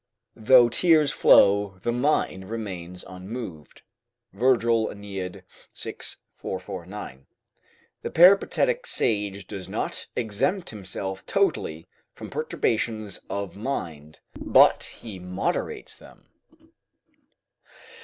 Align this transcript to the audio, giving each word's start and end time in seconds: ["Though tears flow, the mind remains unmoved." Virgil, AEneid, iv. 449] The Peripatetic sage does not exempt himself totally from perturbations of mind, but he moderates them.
["Though 0.41 0.67
tears 0.67 1.11
flow, 1.11 1.77
the 1.83 1.91
mind 1.91 2.49
remains 2.49 3.05
unmoved." 3.07 3.83
Virgil, 4.33 4.87
AEneid, 4.87 5.43
iv. 5.85 6.17
449] 6.33 7.27
The 8.01 8.09
Peripatetic 8.09 8.87
sage 8.87 9.45
does 9.45 9.69
not 9.69 10.07
exempt 10.15 10.71
himself 10.71 11.23
totally 11.27 11.87
from 12.13 12.31
perturbations 12.31 13.19
of 13.29 13.55
mind, 13.55 14.21
but 14.35 14.85
he 14.85 15.19
moderates 15.19 15.95
them. 15.97 16.29